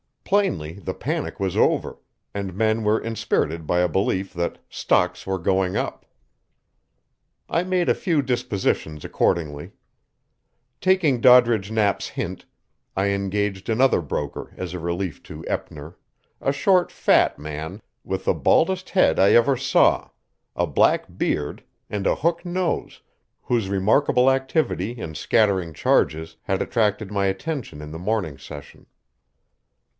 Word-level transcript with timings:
Plainly 0.23 0.79
the 0.79 0.93
panic 0.93 1.39
was 1.41 1.57
over, 1.57 1.99
and 2.33 2.55
men 2.55 2.83
were 2.85 2.99
inspirited 3.03 3.67
by 3.67 3.79
a 3.81 3.89
belief 3.89 4.33
that 4.33 4.59
"stocks 4.69 5.27
were 5.27 5.37
going 5.37 5.75
up." 5.75 6.05
I 7.49 7.63
made 7.63 7.89
a 7.89 7.93
few 7.93 8.21
dispositions 8.21 9.03
accordingly. 9.03 9.73
Taking 10.79 11.19
Doddridge 11.21 11.69
Knapp's 11.69 12.07
hint, 12.07 12.45
I 12.95 13.07
engaged 13.07 13.67
another 13.69 14.01
broker 14.01 14.53
as 14.55 14.73
a 14.73 14.79
relief 14.79 15.21
to 15.23 15.43
Eppner, 15.47 15.97
a 16.39 16.53
short 16.53 16.91
fat 16.91 17.37
man, 17.37 17.81
with 18.05 18.23
the 18.23 18.33
baldest 18.33 18.91
head 18.91 19.19
I 19.19 19.33
ever 19.33 19.57
saw, 19.57 20.09
a 20.55 20.65
black 20.65 21.05
beard 21.17 21.61
and 21.91 22.07
a 22.07 22.15
hook 22.15 22.45
nose, 22.45 23.01
whose 23.43 23.69
remarkable 23.69 24.31
activity 24.31 24.99
and 24.99 25.15
scattering 25.17 25.73
charges 25.73 26.37
had 26.43 26.61
attracted 26.61 27.11
my 27.11 27.25
attention 27.25 27.81
in 27.81 27.91
the 27.91 27.99
morning 27.99 28.37
session. 28.37 28.87